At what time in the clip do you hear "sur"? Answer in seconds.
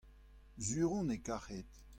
0.65-0.89